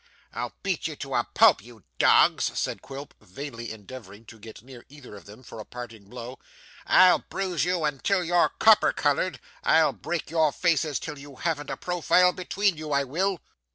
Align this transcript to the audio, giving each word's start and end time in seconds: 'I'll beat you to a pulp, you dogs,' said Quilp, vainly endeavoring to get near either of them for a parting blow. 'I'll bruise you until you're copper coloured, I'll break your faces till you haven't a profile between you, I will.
'I'll 0.33 0.53
beat 0.63 0.87
you 0.87 0.95
to 0.95 1.13
a 1.13 1.27
pulp, 1.35 1.61
you 1.61 1.83
dogs,' 1.99 2.49
said 2.59 2.81
Quilp, 2.81 3.13
vainly 3.21 3.71
endeavoring 3.71 4.25
to 4.25 4.39
get 4.39 4.63
near 4.63 4.83
either 4.89 5.15
of 5.15 5.25
them 5.25 5.43
for 5.43 5.59
a 5.59 5.63
parting 5.63 6.05
blow. 6.09 6.39
'I'll 6.87 7.19
bruise 7.19 7.65
you 7.65 7.83
until 7.83 8.23
you're 8.23 8.49
copper 8.57 8.93
coloured, 8.93 9.39
I'll 9.63 9.93
break 9.93 10.31
your 10.31 10.51
faces 10.51 10.97
till 10.97 11.19
you 11.19 11.35
haven't 11.35 11.69
a 11.69 11.77
profile 11.77 12.33
between 12.33 12.77
you, 12.77 12.91
I 12.91 13.03
will. 13.03 13.41